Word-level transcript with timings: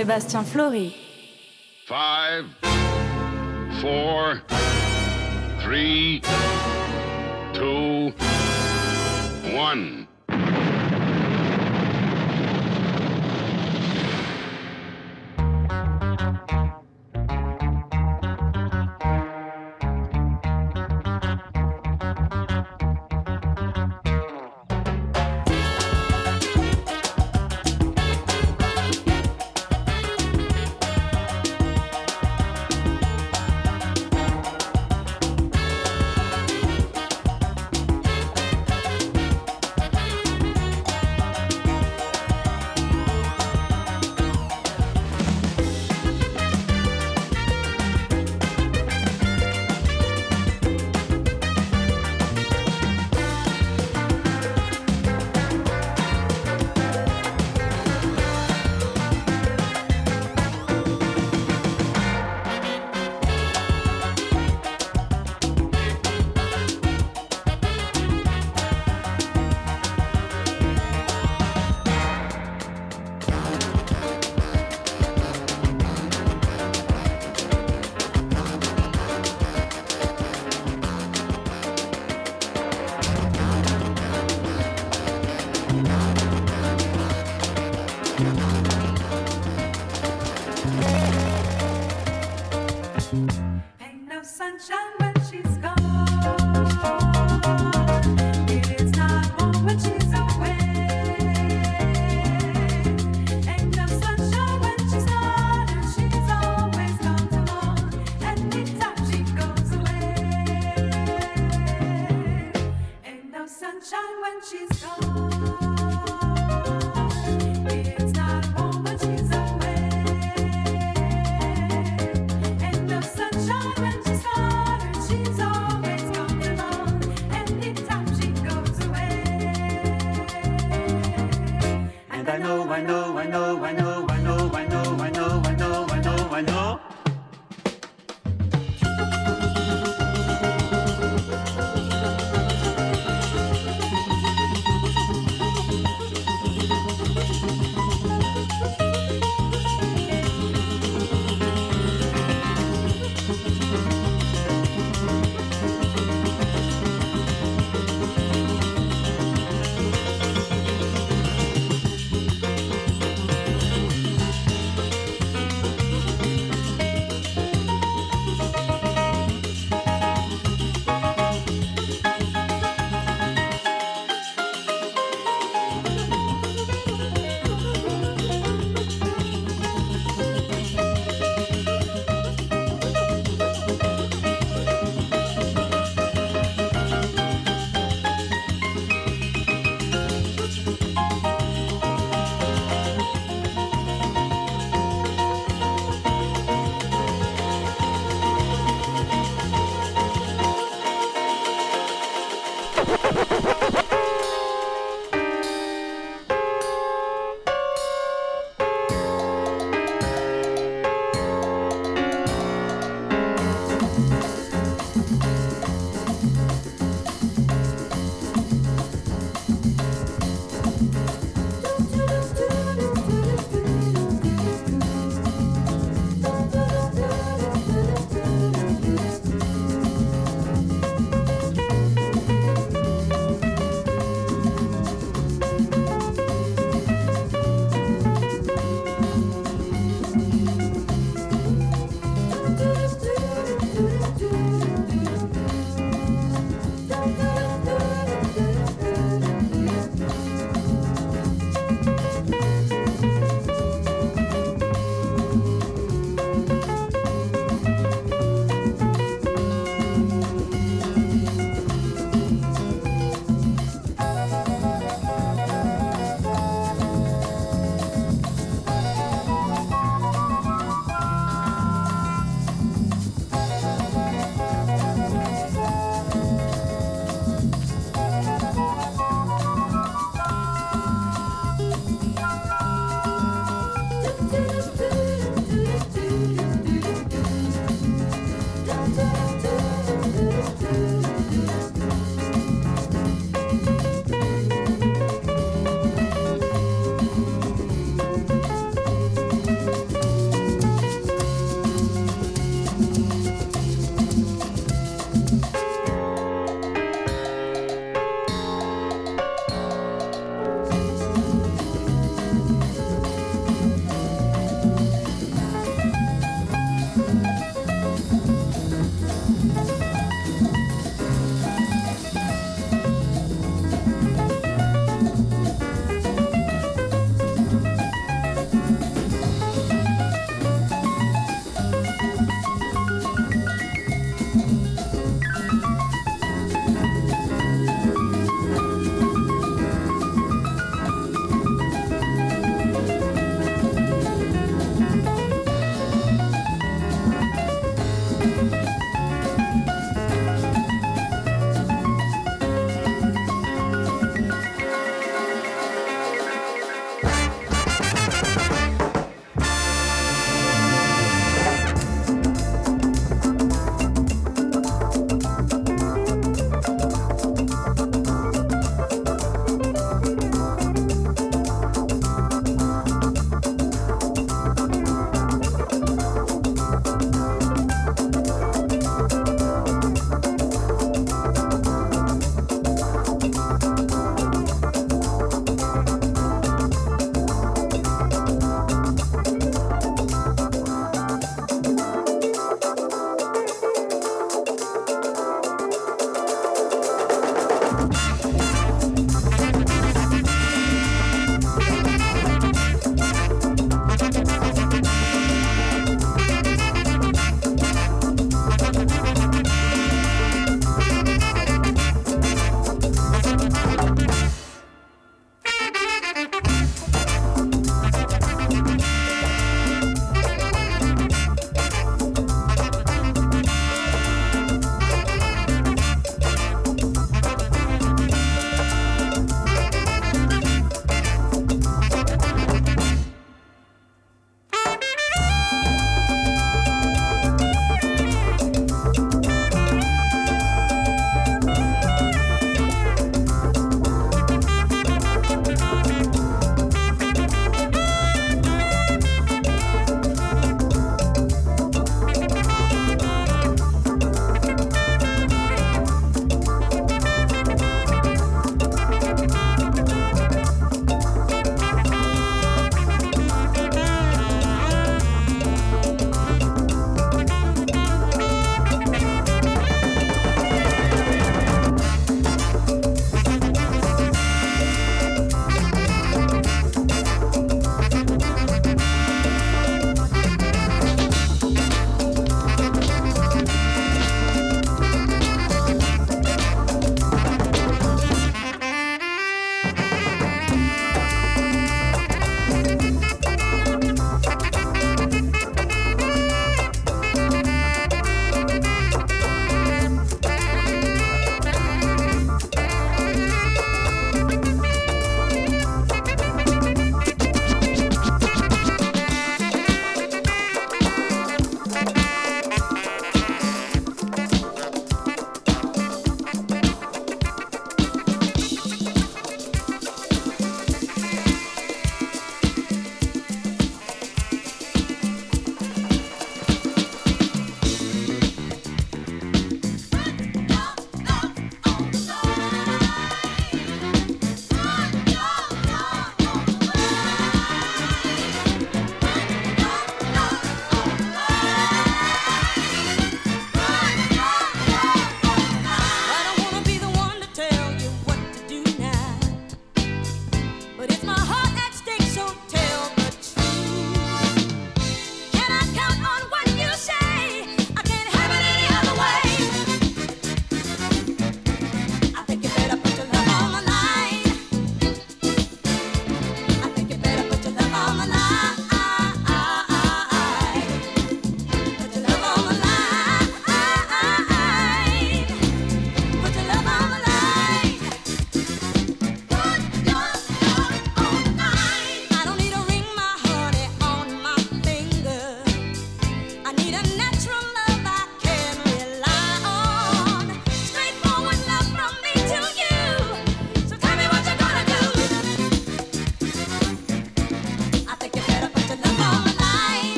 Sébastien 0.00 0.44
Flory. 0.44 0.94
5, 1.86 2.46
4, 3.82 4.42
3, 5.60 6.22
2, 7.52 8.14
1. 9.54 9.99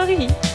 Paris. 0.00 0.49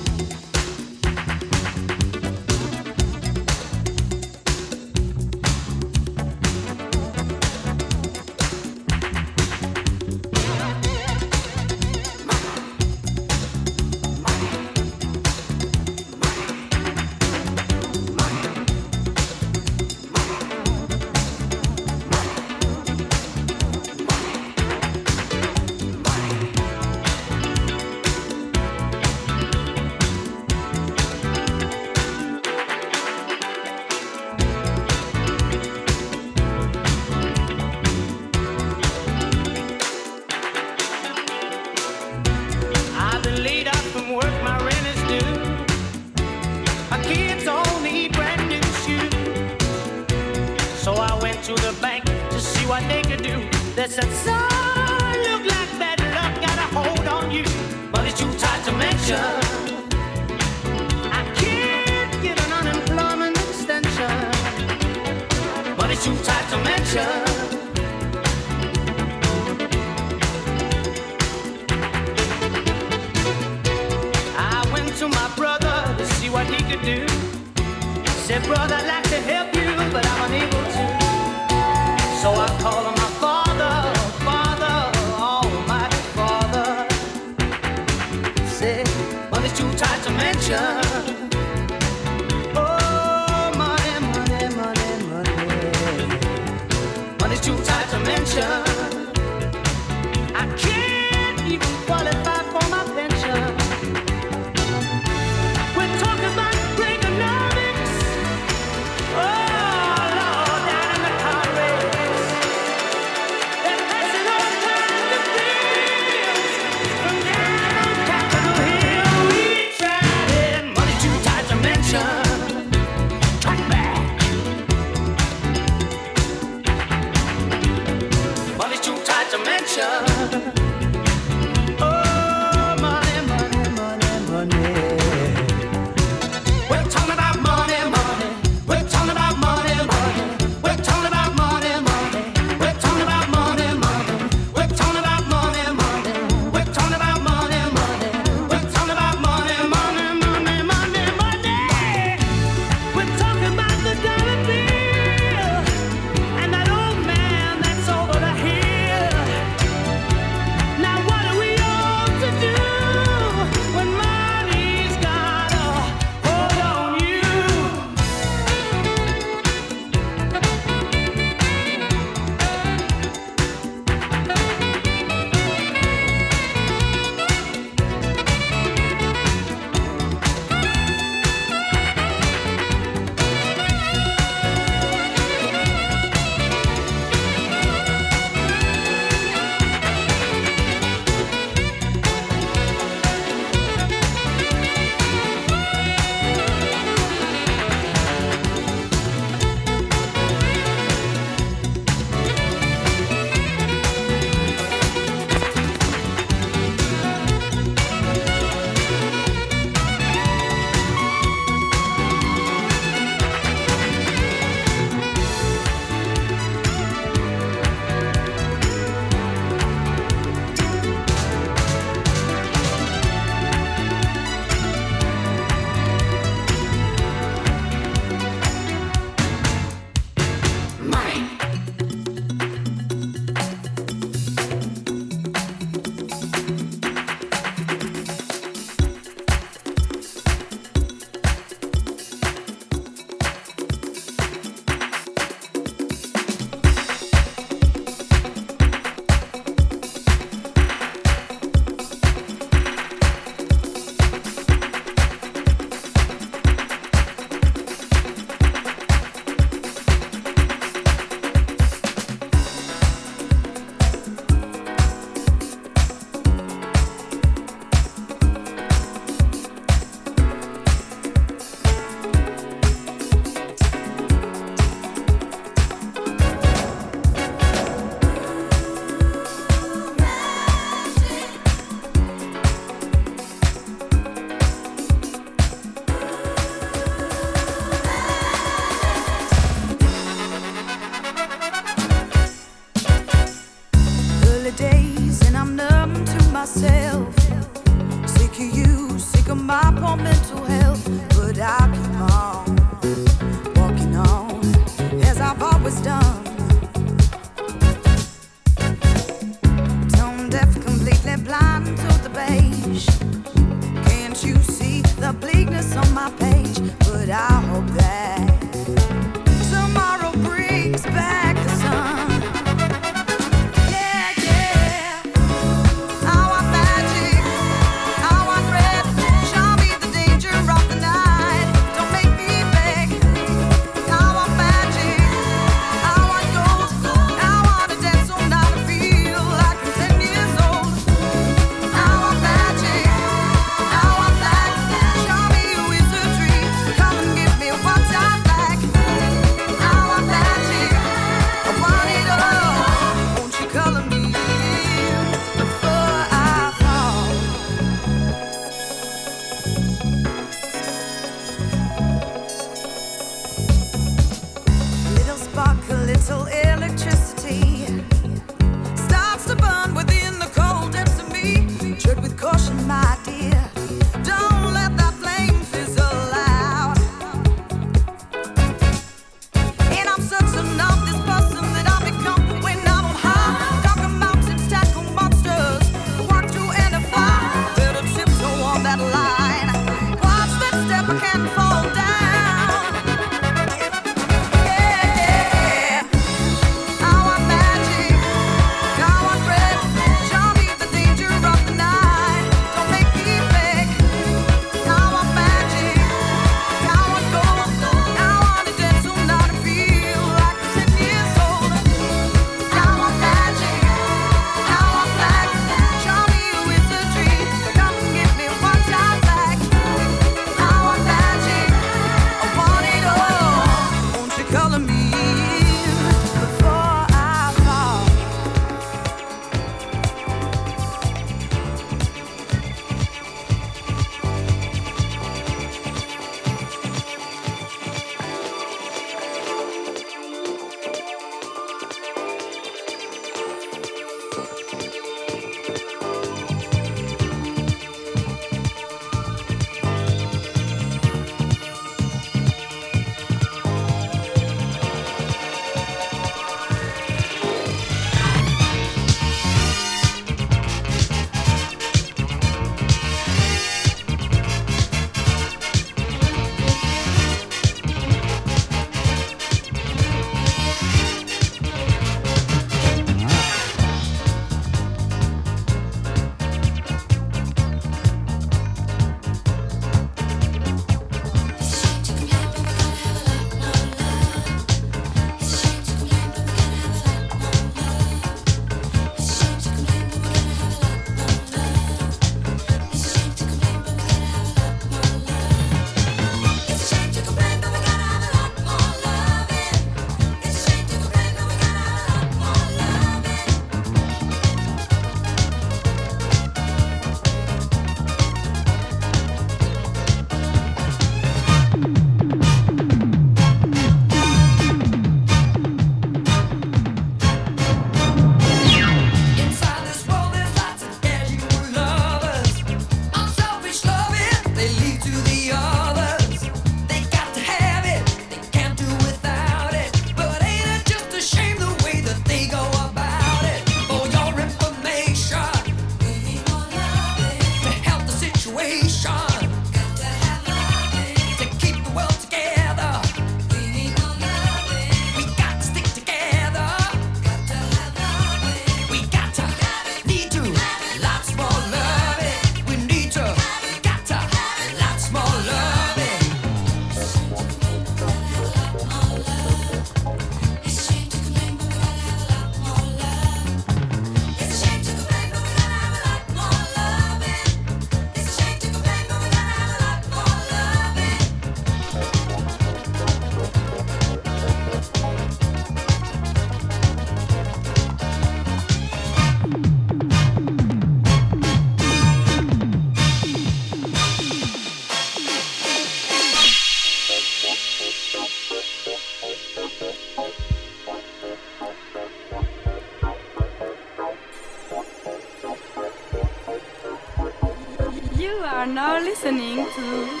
Listening 599.03 599.47
to 599.55 600.00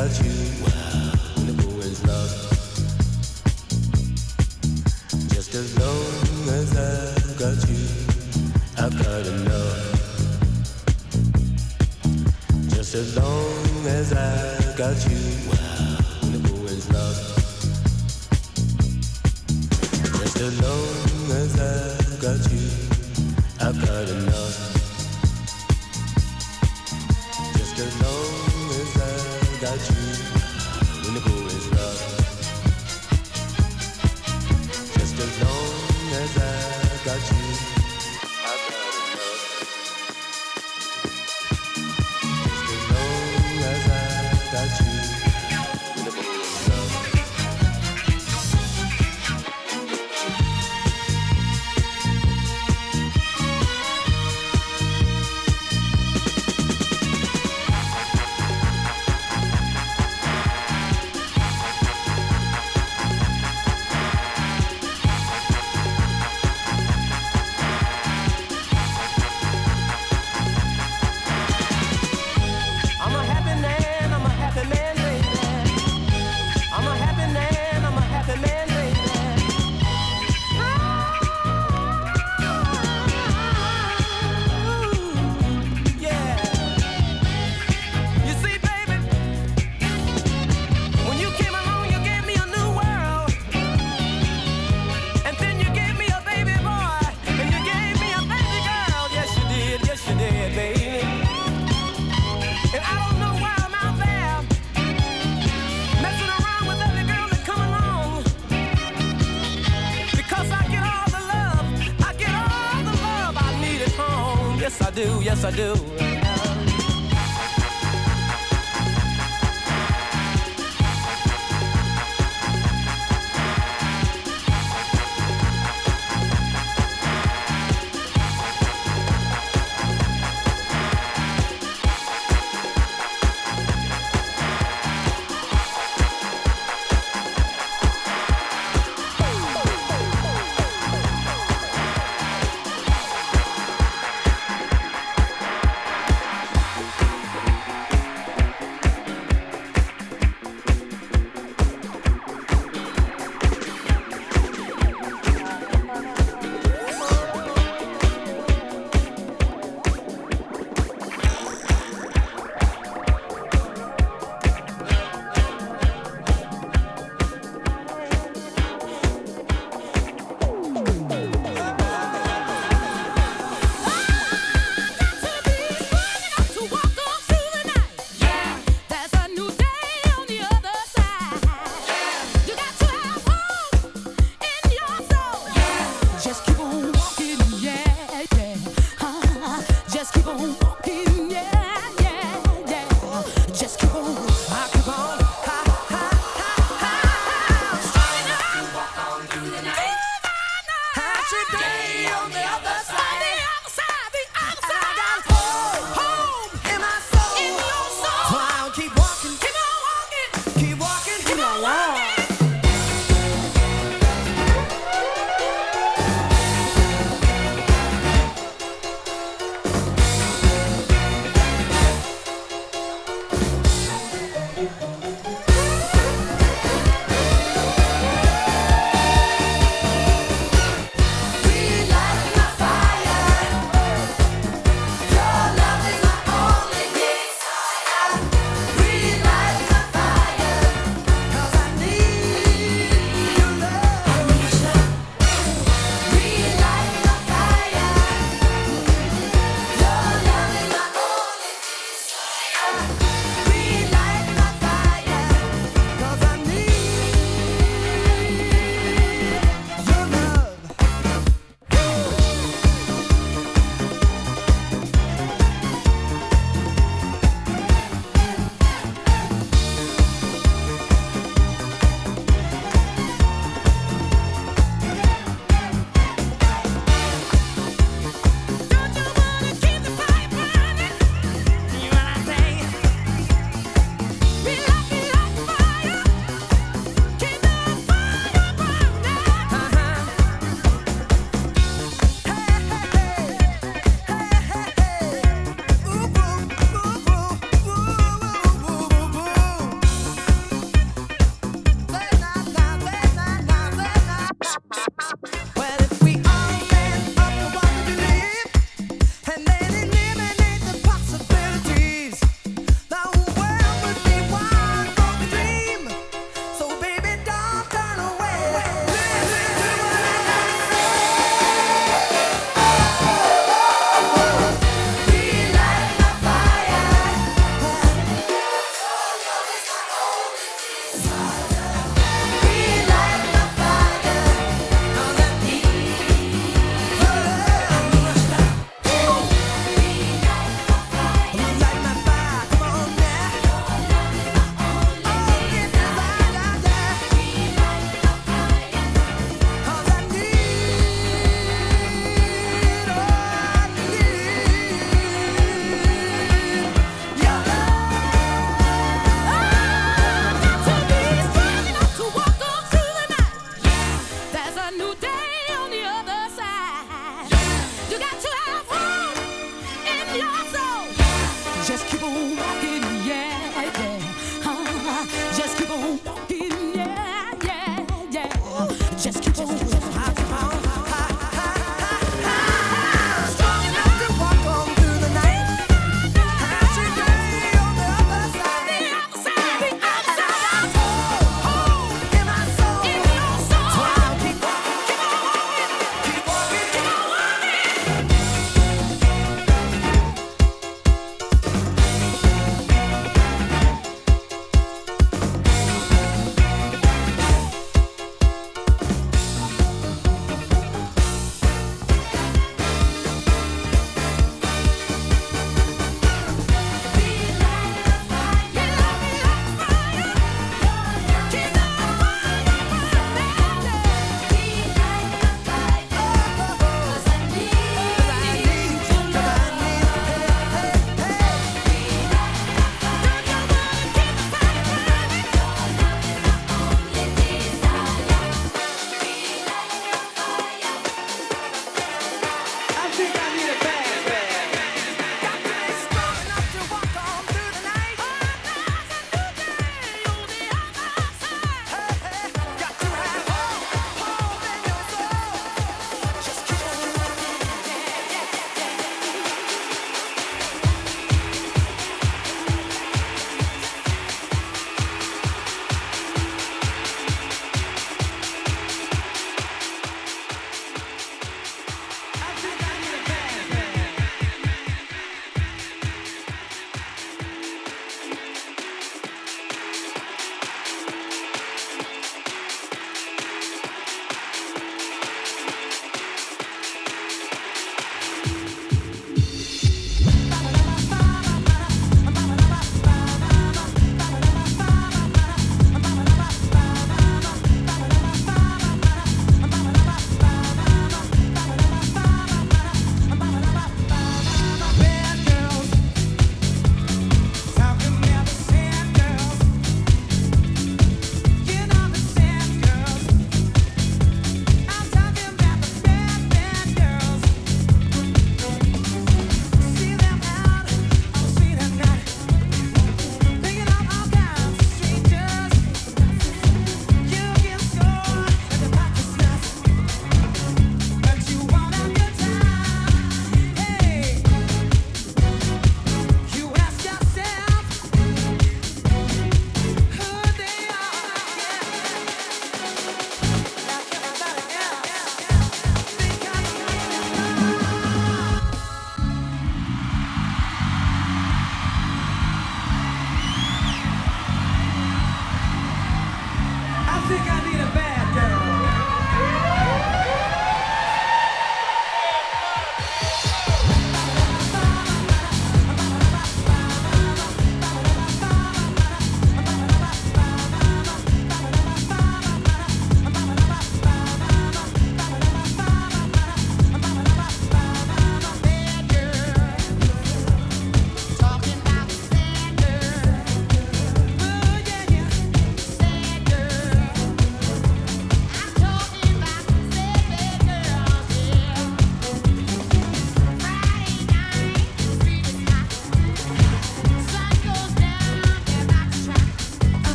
without 0.00 0.24
you. 0.24 0.32
Wow. 0.64 1.12
The 1.46 1.52
moon's 1.62 2.06
lost. 2.06 2.36
Just 5.34 5.54
as 5.54 5.78
long 5.78 6.48
as 6.58 6.76
I've 6.76 7.38
got 7.38 7.68
you, 7.68 7.84
I've 8.78 8.96
got 9.04 9.26
enough. 9.26 9.88
Just 12.70 12.94
as 12.94 13.16
long 13.16 13.86
as 13.86 14.12
I've 14.12 14.76
got 14.76 14.96
you, 15.08 15.20
wow. 15.48 15.98
the 16.32 16.38
moon's 16.48 16.90
lost. 16.92 17.22
Just 20.18 20.40
as 20.40 20.60
long 20.62 21.30
as 21.42 21.60
I've 21.60 22.20
got 22.20 22.52
you, 22.52 22.68
I've 23.60 23.86
got 23.86 24.08
enough. 24.08 24.79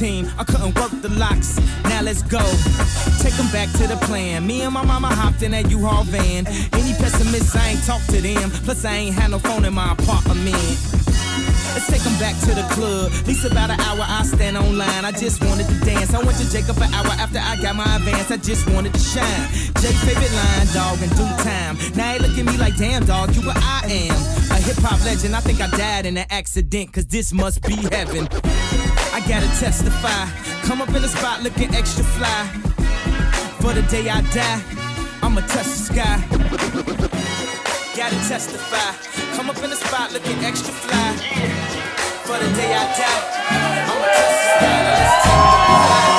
19, 0.00 0.30
I 0.38 0.44
couldn't 0.44 0.78
work 0.78 0.92
the 1.02 1.08
locks. 1.18 1.58
Now 1.84 2.02
let's 2.02 2.22
go. 2.22 2.38
Take 3.18 3.34
them 3.34 3.50
back 3.50 3.68
to 3.78 3.88
the 3.88 3.98
plan. 4.06 4.46
Me 4.46 4.62
and 4.62 4.72
my 4.72 4.84
mama 4.84 5.08
hopped 5.08 5.42
in 5.42 5.50
that 5.50 5.68
U-Haul 5.70 6.04
van. 6.04 6.46
Any 6.46 6.94
pessimists, 6.94 7.56
I 7.56 7.70
ain't 7.70 7.84
talk 7.84 8.02
to 8.14 8.20
them. 8.20 8.50
Plus, 8.62 8.84
I 8.84 8.94
ain't 8.94 9.14
had 9.14 9.32
no 9.32 9.40
phone 9.40 9.64
in 9.64 9.74
my 9.74 9.92
apartment. 9.92 10.54
Let's 11.74 11.90
take 11.90 12.02
them 12.02 12.16
back 12.18 12.38
to 12.46 12.54
the 12.54 12.62
club. 12.70 13.10
At 13.12 13.26
least 13.26 13.44
about 13.44 13.70
an 13.70 13.80
hour, 13.80 14.04
I 14.06 14.22
stand 14.22 14.56
online. 14.56 15.04
I 15.04 15.10
just 15.10 15.42
wanted 15.42 15.66
to 15.66 15.74
dance. 15.84 16.14
I 16.14 16.22
went 16.22 16.38
to 16.38 16.48
Jacob 16.48 16.78
an 16.78 16.94
hour 16.94 17.10
after 17.18 17.40
I 17.42 17.56
got 17.60 17.74
my 17.74 17.96
advance. 17.96 18.30
I 18.30 18.36
just 18.36 18.70
wanted 18.70 18.94
to 18.94 19.00
shine. 19.00 19.48
Jake 19.82 19.98
favorite 20.06 20.30
line, 20.30 20.66
dog, 20.74 21.02
in 21.02 21.10
due 21.10 21.32
time. 21.42 21.74
Now 21.96 22.12
they 22.12 22.18
look 22.20 22.38
at 22.38 22.46
me 22.46 22.56
like, 22.56 22.76
damn, 22.76 23.04
dog, 23.04 23.34
you 23.34 23.42
what 23.42 23.58
I 23.58 23.82
am. 23.90 24.14
A 24.54 24.62
hip 24.62 24.78
hop 24.78 25.04
legend. 25.04 25.34
I 25.34 25.40
think 25.40 25.60
I 25.60 25.66
died 25.76 26.06
in 26.06 26.16
an 26.16 26.26
accident, 26.30 26.92
cause 26.92 27.06
this 27.06 27.32
must 27.32 27.62
be 27.62 27.74
heaven. 27.90 28.28
I 29.18 29.20
gotta 29.26 29.48
testify. 29.58 30.30
Come 30.62 30.80
up 30.80 30.94
in 30.94 31.02
the 31.02 31.08
spot 31.08 31.42
looking 31.42 31.74
extra 31.74 32.04
fly. 32.04 32.46
For 33.60 33.74
the 33.74 33.82
day 33.90 34.08
I 34.08 34.20
die, 34.30 34.62
I'ma 35.22 35.40
touch 35.40 35.64
the 35.64 35.80
sky. 35.90 36.22
Gotta 37.96 38.14
testify. 38.28 38.94
Come 39.34 39.50
up 39.50 39.60
in 39.64 39.70
the 39.70 39.76
spot 39.76 40.12
looking 40.12 40.38
extra 40.44 40.72
fly. 40.72 41.16
For 42.26 42.38
the 42.38 42.48
day 42.54 42.72
I 42.72 42.84
die, 42.96 43.22
I'ma 43.90 44.06
touch 44.06 44.36
the 44.38 45.18
sky. 45.24 46.17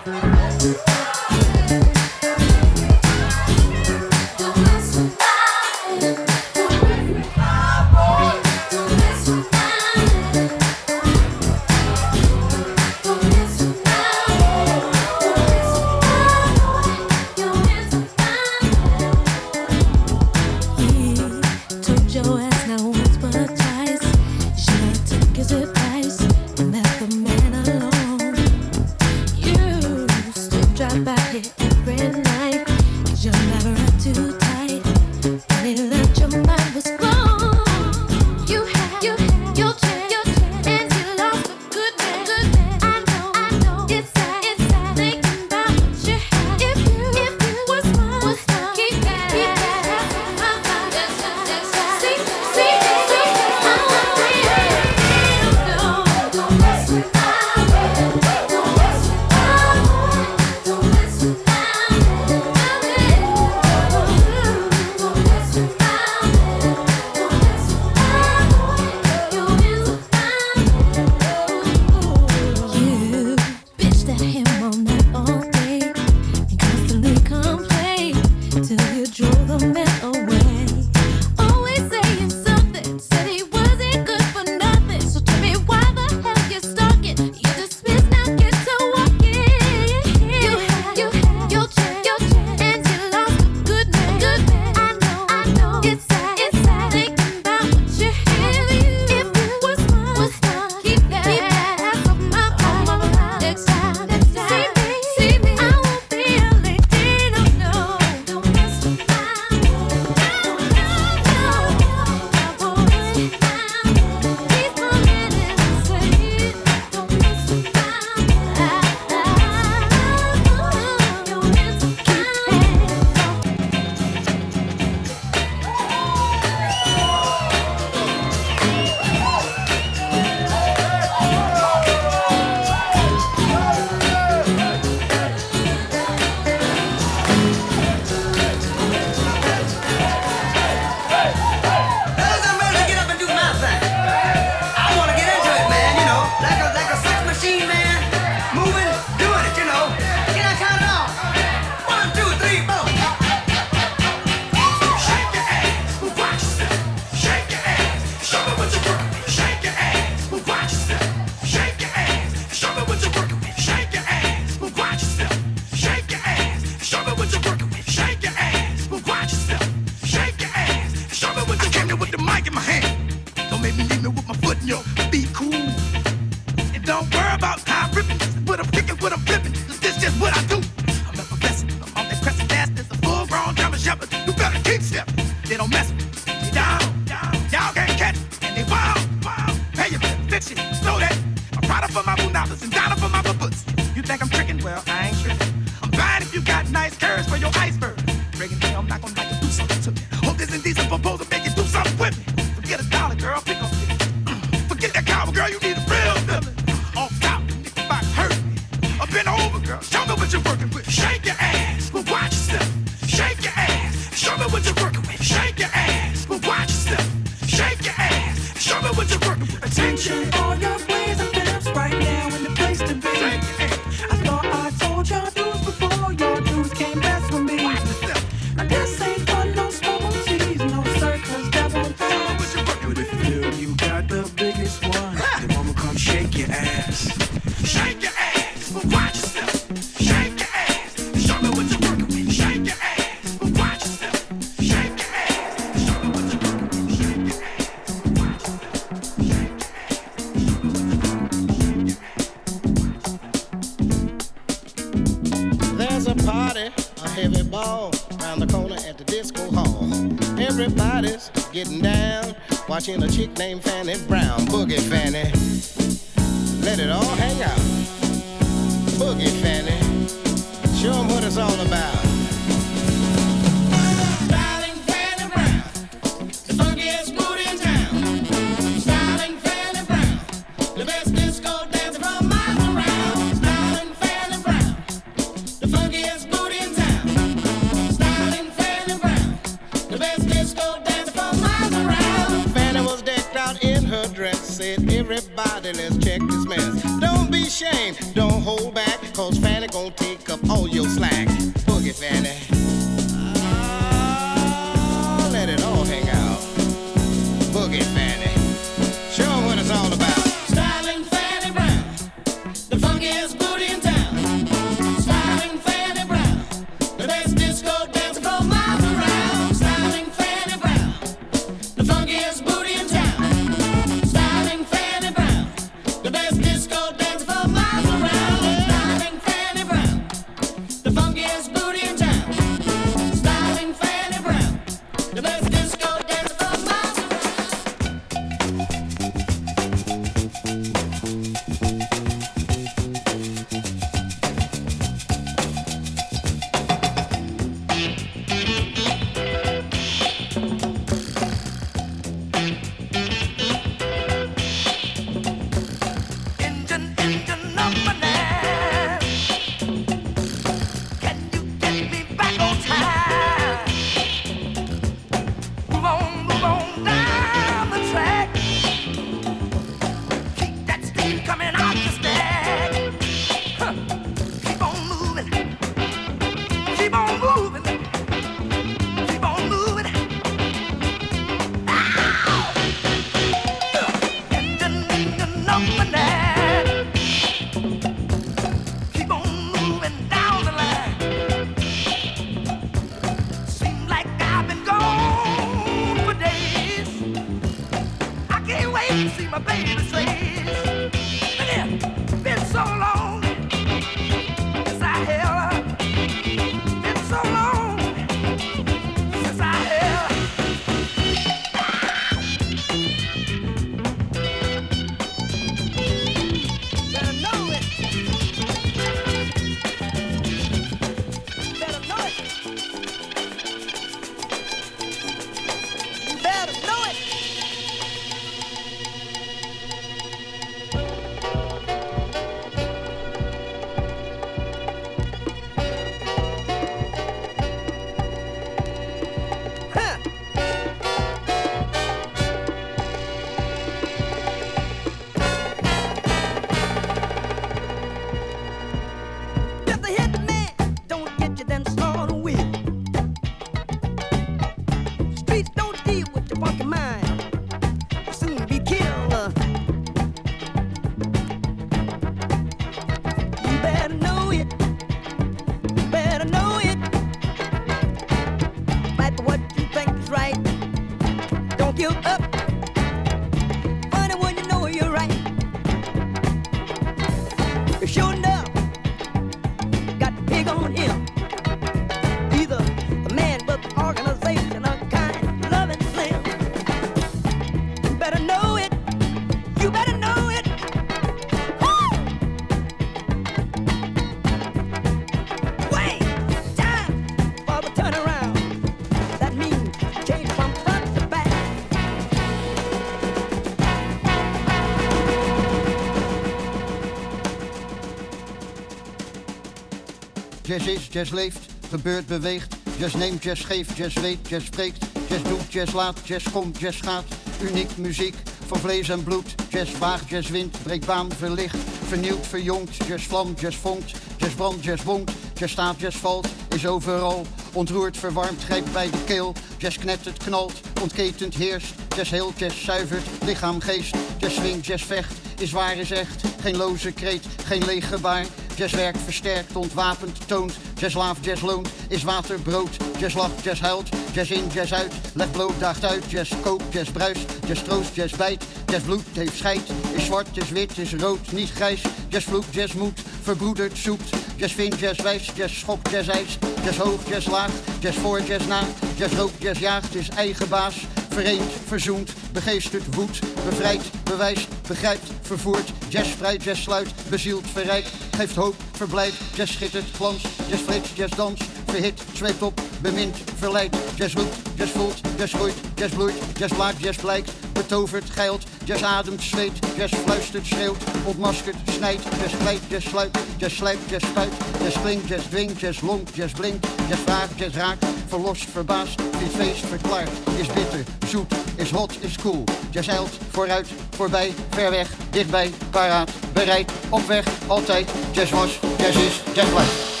Jazz 510.51 510.67
is, 510.67 510.87
jazz 510.91 511.11
leeft, 511.11 511.39
gebeurt, 511.69 512.05
beweegt. 512.07 512.55
Jazz 512.77 512.95
neemt, 512.95 513.23
jazz 513.23 513.45
geeft, 513.45 513.77
jazz 513.77 513.95
weet, 513.99 514.27
jazz 514.27 514.45
spreekt. 514.45 514.85
Jazz 515.09 515.23
doet, 515.23 515.53
jazz 515.53 515.73
laat, 515.73 515.99
jazz 516.03 516.31
komt, 516.31 516.59
jazz 516.59 516.81
gaat. 516.81 517.03
Uniek 517.41 517.77
muziek 517.77 518.15
van 518.47 518.59
vlees 518.59 518.89
en 518.89 519.03
bloed. 519.03 519.35
Jazz 519.49 519.77
waagt, 519.77 520.09
jazz 520.09 520.29
wint, 520.29 520.63
breekt 520.63 520.85
baan, 520.85 521.11
verlicht. 521.17 521.57
Vernieuwd, 521.87 522.27
verjongt, 522.27 522.75
jazz 522.87 523.05
vlamt, 523.05 523.39
jazz 523.39 523.57
vonkt. 523.57 523.91
Jazz 524.17 524.33
brandt, 524.33 524.63
jazz 524.63 524.83
bonkt, 524.83 525.11
jazz 525.33 525.51
staat, 525.51 525.79
jazz 525.79 525.97
valt. 525.97 526.27
Is 526.55 526.67
overal, 526.67 527.25
ontroerd, 527.53 527.97
verwarmd, 527.97 528.43
grijpt 528.43 528.71
bij 528.71 528.89
de 528.89 529.03
keel. 529.05 529.33
Jazz 529.57 529.77
knettert, 529.77 530.23
knalt, 530.23 530.61
ontketend 530.81 531.35
heerst. 531.35 531.73
Jazz 531.95 532.11
heelt, 532.11 532.39
jazz 532.39 532.63
zuivert, 532.63 533.07
lichaam, 533.25 533.59
geest. 533.59 533.95
Jazz 534.17 534.35
swingt, 534.35 534.65
jazz 534.65 534.83
vecht, 534.83 535.13
is 535.39 535.51
waar, 535.51 535.77
is 535.77 535.91
echt. 535.91 536.23
Geen 536.41 536.57
loze 536.57 536.91
kreet, 536.91 537.25
geen 537.45 537.65
leeg 537.65 537.89
gebaar. 537.89 538.25
Jazz 538.61 538.73
werkt, 538.73 538.99
versterkt, 539.03 539.55
ontwapend, 539.55 540.27
toont. 540.27 540.53
Jazz 540.75 540.95
laaf, 540.95 541.17
jazz 541.21 541.41
loont, 541.41 541.69
is 541.87 542.03
water, 542.03 542.39
brood. 542.39 542.69
Jazz 542.99 543.15
lacht, 543.15 543.43
jazz 543.43 543.61
huilt, 543.61 543.89
jazz 544.13 544.31
in, 544.31 544.47
jazz 544.53 544.73
uit. 544.73 544.93
Legt 545.13 545.31
bloot, 545.31 545.59
daagt 545.59 545.85
uit, 545.85 546.03
jazz 546.11 546.33
koopt, 546.41 546.73
jazz 546.73 546.91
bruist. 546.91 547.25
Jazz 547.47 547.61
troost, 547.61 547.95
jazz 547.95 548.15
bijt. 548.15 548.43
Jazz 548.65 548.83
bloed, 548.83 549.03
heeft 549.13 549.37
scheid. 549.37 549.61
Is 549.93 550.05
zwart, 550.05 550.37
is 550.37 550.49
wit, 550.49 550.77
is 550.77 550.93
rood, 550.93 551.31
niet 551.31 551.51
grijs. 551.51 551.81
Jazz 552.09 552.25
vloekt, 552.25 552.53
jazz 552.53 552.73
moed, 552.73 553.01
verbroedert, 553.21 553.77
zoekt. 553.77 554.09
Jazz 554.35 554.53
vindt, 554.53 554.79
jazz 554.79 555.01
wijst, 555.01 555.31
jazz 555.35 555.59
schopt, 555.59 555.89
jazz 555.89 556.07
eist. 556.07 556.37
Jazz 556.63 556.77
hoog, 556.77 556.99
jazz 557.09 557.27
laag, 557.27 557.51
jazz 557.79 557.97
voor, 557.97 558.21
jazz 558.21 558.47
na. 558.47 558.63
Jazz 558.95 559.13
rookt, 559.15 559.41
jazz 559.41 559.59
jaagt, 559.59 559.95
is 559.95 560.09
eigen 560.09 560.49
baas. 560.49 560.75
Vereend, 561.11 561.51
verzoend, 561.67 562.13
begeesterd, 562.33 562.95
woedt, 562.95 563.19
bevrijdt, 563.45 563.85
bewijst, 564.03 564.47
begrijpt, 564.67 565.11
vervoert. 565.21 565.71
Jazz 565.87 566.11
spreidt, 566.11 566.43
jazz 566.43 566.61
sluit, 566.61 566.93
bezielt, 567.09 567.45
verrijkt, 567.53 567.89
geeft 568.11 568.35
hoop, 568.35 568.55
verblijdt. 568.71 569.15
Jazz 569.35 569.53
schittert, 569.53 569.95
glans, 569.95 570.23
jazz 570.49 570.61
flitst, 570.61 570.95
jazz 570.95 571.15
danst, 571.15 571.43
verhit, 571.71 572.01
zweept 572.13 572.41
op, 572.41 572.61
bemint, 572.81 573.17
verleidt. 573.37 573.75
Jazz 573.95 574.13
roept, 574.13 574.35
jazz 574.55 574.71
voelt, 574.71 575.01
jazz 575.17 575.33
groeit, 575.33 575.55
jazz 575.75 575.93
bloeit, 575.93 576.13
jazz 576.37 576.53
blaakt, 576.53 576.79
jazz 576.79 576.97
blijkt, 576.97 577.31
betovert, 577.53 578.09
geilt. 578.09 578.43
Jazz 578.63 578.83
ademt, 578.83 579.21
zweet, 579.21 579.51
jazz 579.77 579.93
fluistert, 579.95 580.45
schreeuwt, 580.45 580.83
ontmaskert, 581.03 581.55
snijdt. 581.71 582.03
Jazz 582.21 582.35
glijdt, 582.35 582.61
jazz 582.67 582.87
sluit, 582.87 583.17
jazz 583.37 583.55
slijpt, 583.55 583.89
jazz 583.89 584.05
spuit. 584.05 584.31
Jazz 584.63 584.81
klinkt, 584.81 585.07
jazz 585.07 585.27
dwingt, 585.27 585.59
jazz 585.59 585.81
lonkt, 585.81 586.15
jazz 586.15 586.33
blinkt. 586.33 586.67
Jazz 586.89 587.01
vraagt, 587.01 587.31
jazz 587.35 587.55
raakt, 587.55 587.85
verlost, 588.07 588.45
verbaasd. 588.51 588.97
Dit 588.97 589.31
feest 589.35 589.65
verklaart, 589.65 590.09
is 590.39 590.47
bitter, 590.47 590.83
zoet, 591.07 591.33
is 591.55 591.71
hot, 591.71 591.97
is 591.99 592.15
cool. 592.17 592.43
Jazz 592.69 592.87
eilt, 592.87 593.17
vooruit, 593.31 593.67
voorbij, 593.95 594.33
ver 594.49 594.69
weg, 594.69 594.89
dichtbij, 595.09 595.51
paraat, 595.69 596.11
bereid, 596.33 596.71
op 596.89 597.07
weg, 597.07 597.25
altijd. 597.47 597.89
Jazz 598.11 598.31
was, 598.31 598.59
jazz 598.77 598.97
is, 598.97 599.21
jazz 599.33 599.49
blijft. 599.49 600.00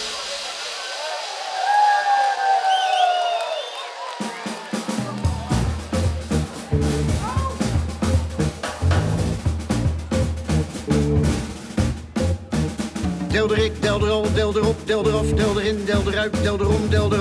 Deel 13.51 13.59
erik, 13.59 13.81
deel 13.81 14.01
erol, 14.01 14.25
deel 14.33 14.55
erop, 14.55 14.75
deel 14.85 15.07
eraf, 15.07 15.27
deel 15.27 15.59
erin, 15.59 15.85
deel 15.85 16.01
eruit, 16.07 16.43
deel 16.43 16.59
erom, 16.59 16.89
deel 16.89 17.13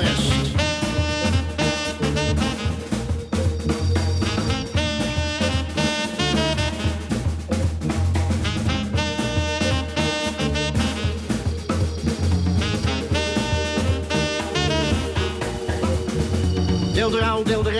erans. 0.00 0.79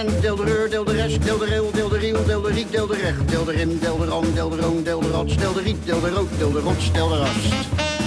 Deel 0.06 0.36
de 0.36 0.66
deel 0.70 0.84
de 0.84 0.92
rest, 0.92 1.22
deel 1.22 1.38
de 1.38 1.44
reel, 1.44 1.70
deel 1.72 1.88
de 1.88 1.98
riel, 1.98 2.24
deel 2.24 2.42
de 2.42 2.52
riek, 2.52 2.70
deel 2.70 2.86
de 2.86 2.96
recht, 2.96 3.28
deel 3.28 3.44
de 3.44 3.52
rim, 3.52 3.78
deel 3.78 3.98
de 3.98 4.06
ram, 4.06 4.34
deel 4.34 4.48
de 4.50 4.56
room, 4.56 4.82
deel 4.82 5.00
de 5.00 5.08
rots, 5.08 5.36
deel 5.36 5.52
de 5.52 5.60
riet, 5.60 5.76
deel 5.84 6.00
de 6.00 6.10
rook, 6.10 6.28
deel 6.38 6.52
de 6.52 6.60
rots, 6.60 6.92
deel 6.92 7.08
de 7.08 7.16
rast. 7.16 7.99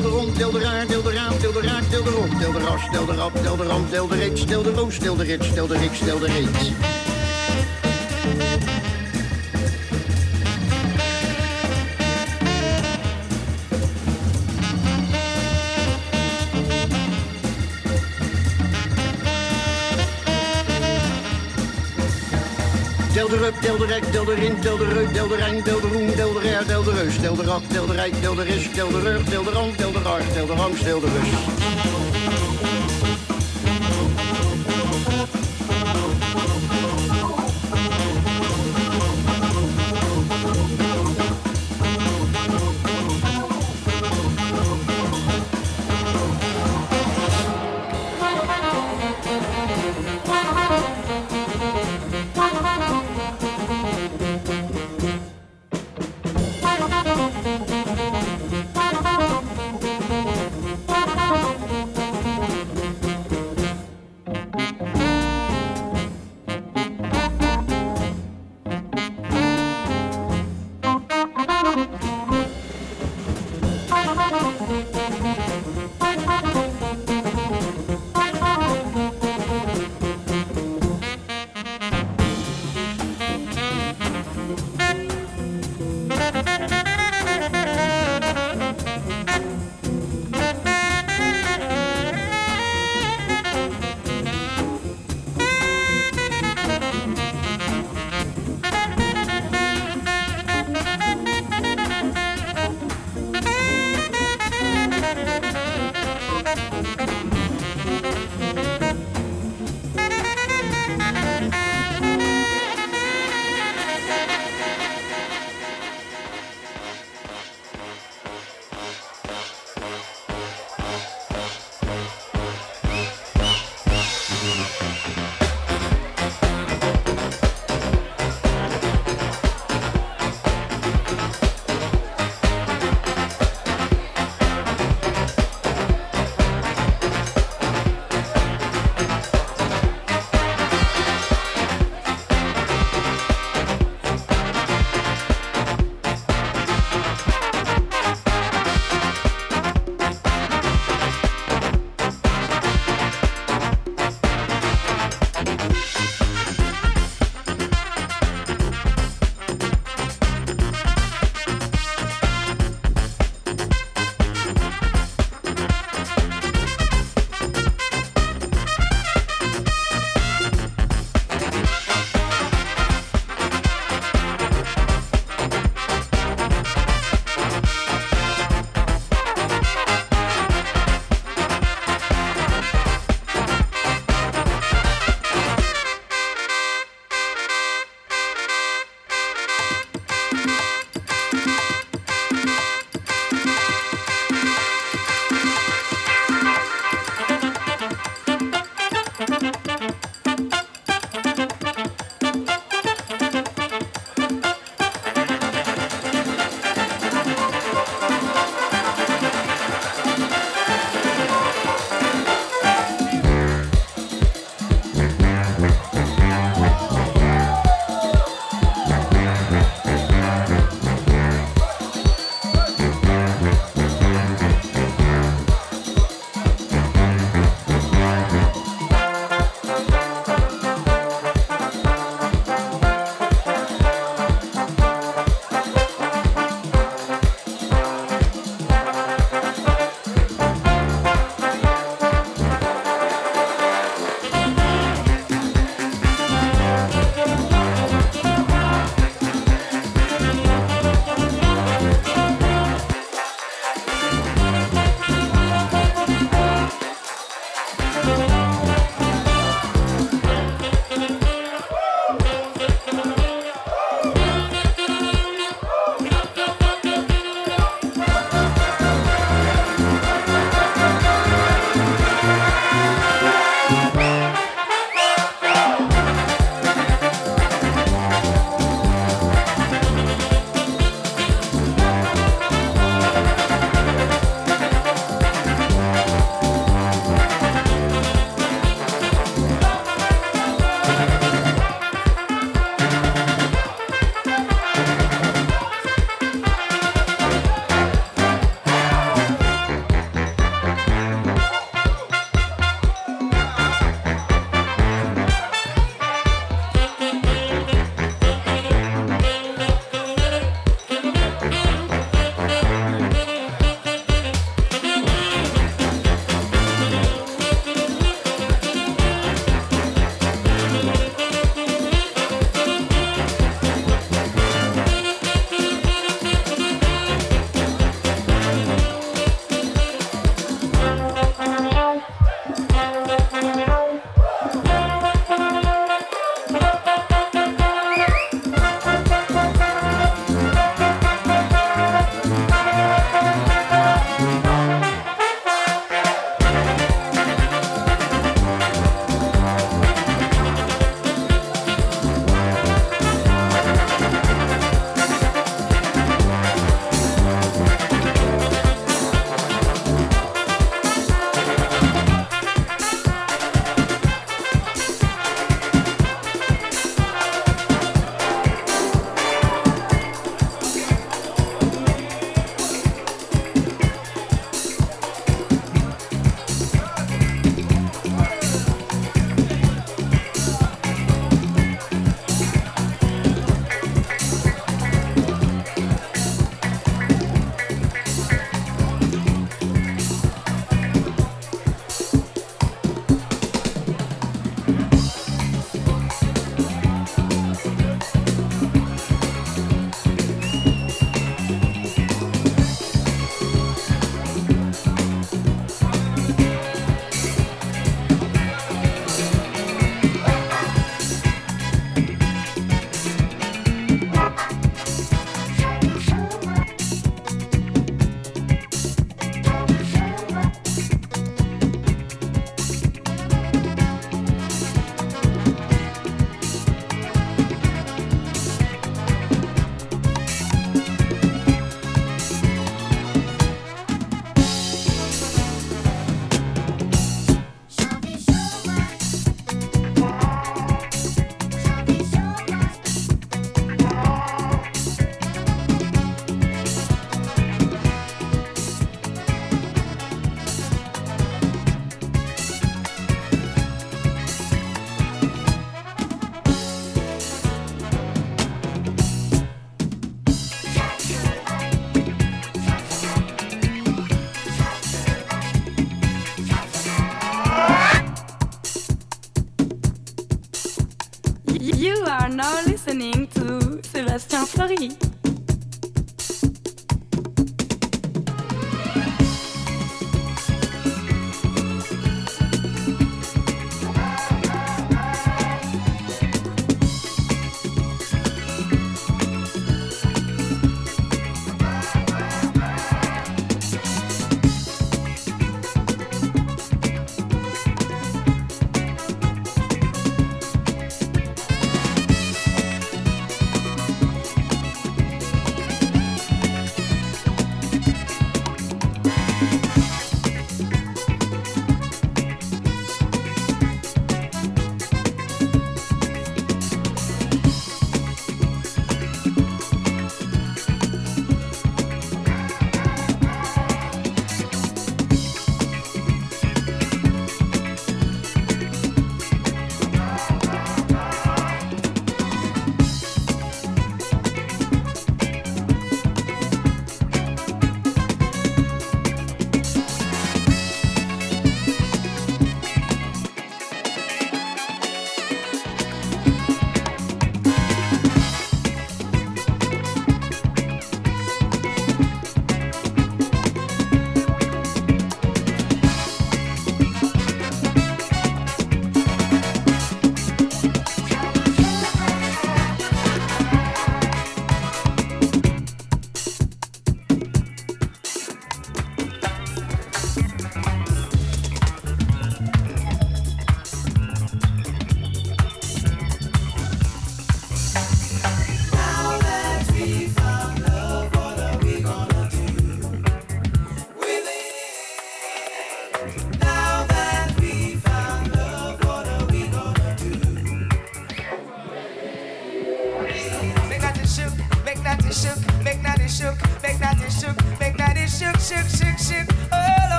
Deel 0.00 0.10
de 0.10 0.16
rol, 0.16 0.32
deel 0.32 0.50
de 0.50 0.58
rond, 0.58 0.88
deel 0.88 1.02
de 1.02 1.10
raar, 1.10 1.38
deel 1.38 1.52
de 1.52 1.60
raad, 1.60 1.64
raak, 1.64 1.90
deel 1.90 2.02
de 2.02 2.10
rond, 2.10 2.38
deel 2.38 2.52
de 2.52 2.58
ras, 2.58 2.90
deel 2.90 3.06
de 3.06 3.12
rap, 3.12 3.42
deel 3.42 3.56
de 3.56 3.64
ram, 3.64 3.86
deel 3.90 4.08
de 4.08 4.16
reeks, 4.16 4.46
deel 4.46 4.62
de 4.62 4.70
roos, 4.72 4.98
deel 4.98 5.16
de 5.16 5.24
rits, 5.24 5.54
deel 5.54 5.66
de 5.66 5.78
riks, 5.78 6.00
deel 6.00 6.18
de 6.18 7.13
reets. 23.44 23.60
Deel 23.60 23.76
de 23.76 23.86
rup, 27.44 27.70
deel 27.70 27.86
de 27.86 27.92
rek, 27.92 28.22
deel 28.22 28.34
de 28.34 28.42
rin, 28.42 28.70
deel 28.74 28.92
de 28.92 29.00
reuk, 29.00 29.24
deel 29.24 29.42
de 29.42 29.50
rijn, 30.76 31.93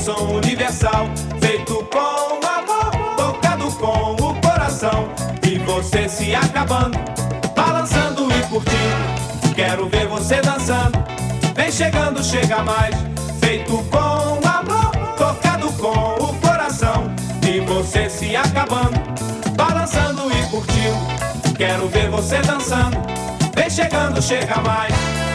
som 0.00 0.32
universal, 0.34 1.10
feito 1.40 1.86
com 1.92 2.40
amor, 2.46 3.16
tocado 3.16 3.70
com 3.72 4.12
o 4.14 4.40
coração. 4.40 5.08
E 5.46 5.58
você 5.58 6.08
se 6.08 6.34
acabando, 6.34 6.98
balançando 7.54 8.26
e 8.32 8.42
curtindo. 8.48 9.54
Quero 9.54 9.88
ver 9.88 10.08
você 10.08 10.40
dançando, 10.40 10.98
vem 11.54 11.70
chegando, 11.70 12.24
chega 12.24 12.62
mais. 12.62 12.94
Feito 13.40 13.72
com 13.90 14.48
amor, 14.48 14.90
tocado 15.18 15.70
com 15.74 16.24
o 16.24 16.34
coração. 16.40 17.14
E 17.46 17.60
você 17.60 18.08
se 18.08 18.34
acabando, 18.34 18.98
balançando 19.54 20.32
e 20.32 20.50
curtindo. 20.50 21.56
Quero 21.58 21.88
ver 21.88 22.08
você 22.08 22.38
dançando, 22.38 22.96
vem 23.54 23.68
chegando, 23.68 24.22
chega 24.22 24.56
mais. 24.62 25.29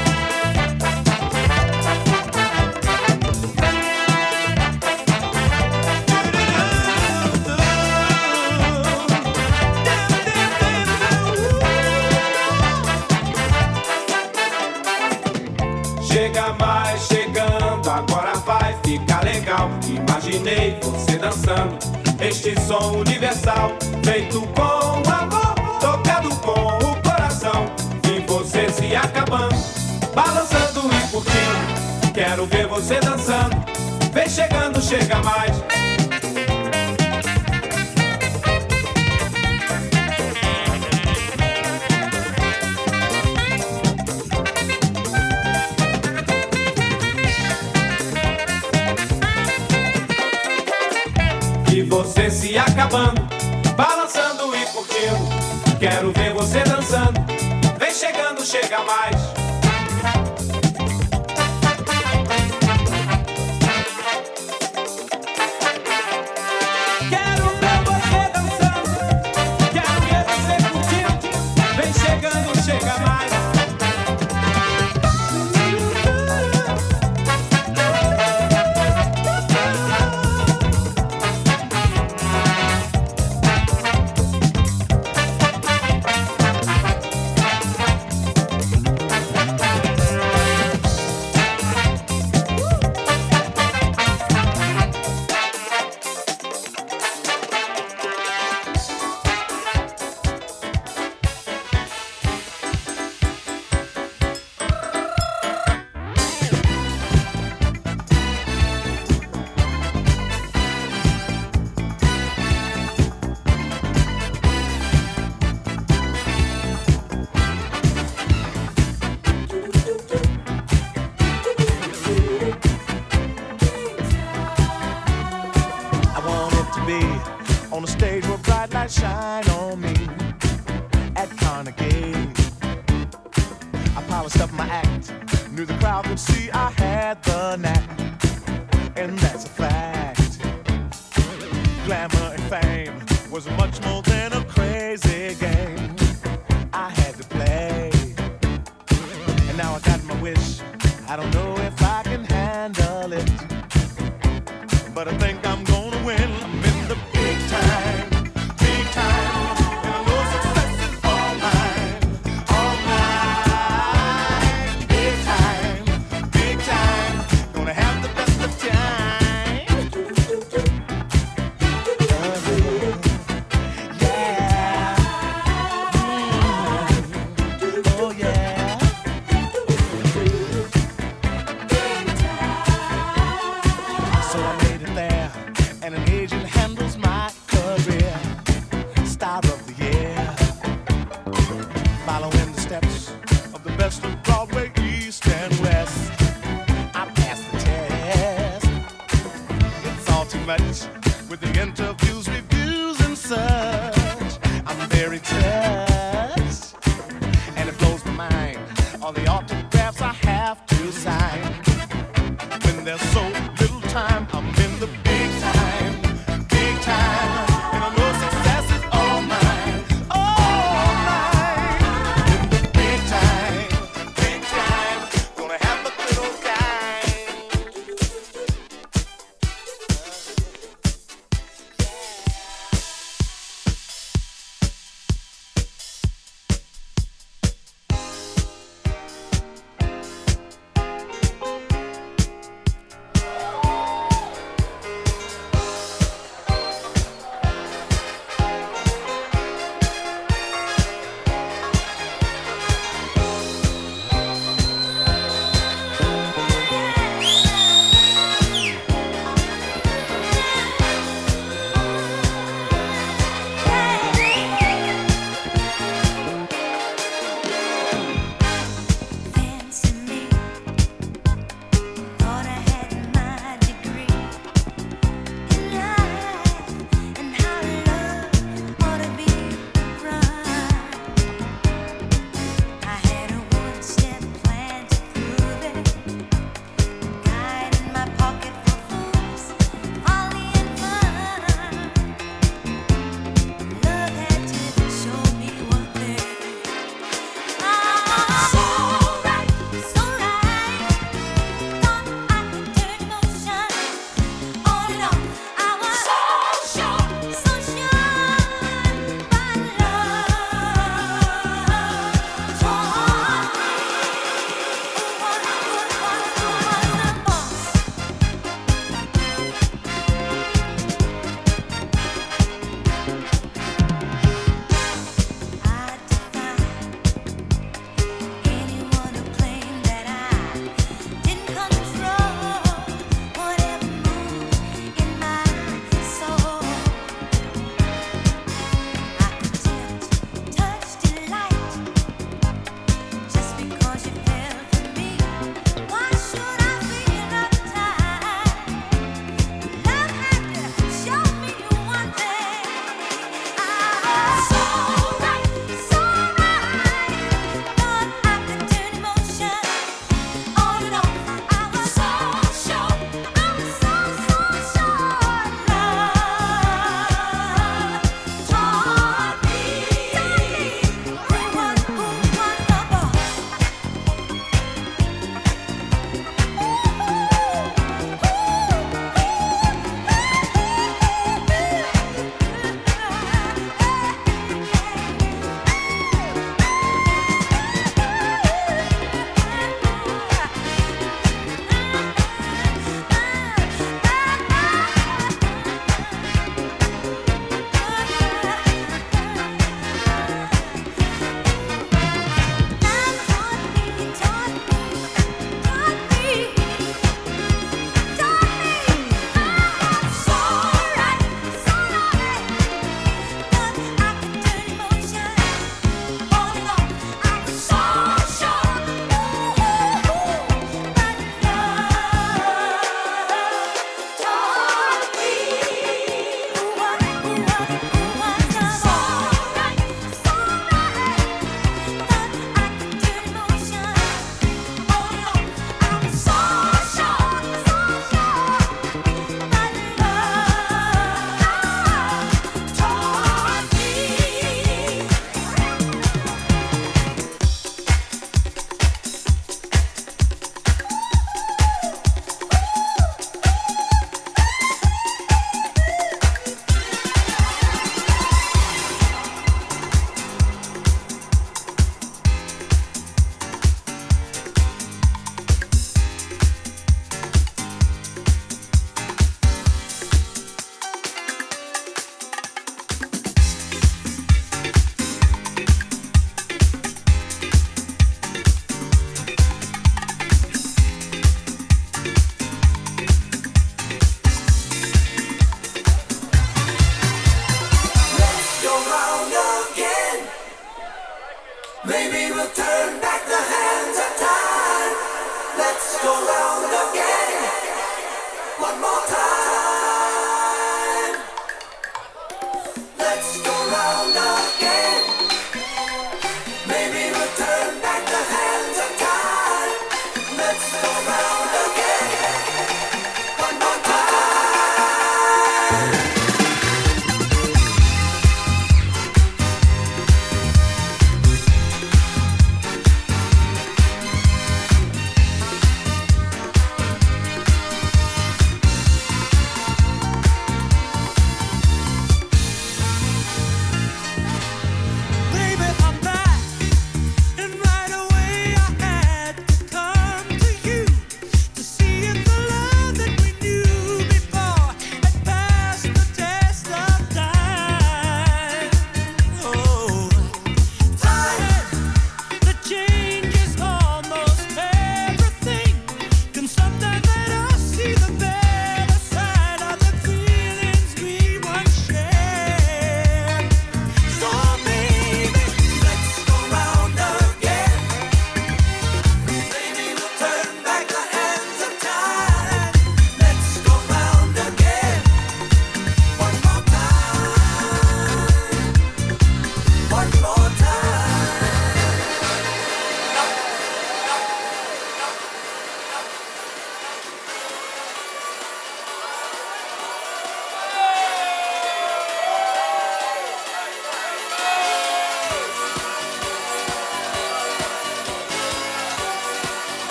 Existe 22.46 22.62
som 22.68 23.00
universal 23.00 23.72
feito 24.04 24.42
com 24.54 24.65